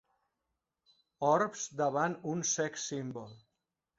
Orbs 1.27 1.67
davant 1.83 2.17
un 2.33 2.43
sex 2.55 2.89
symbol. 2.93 3.29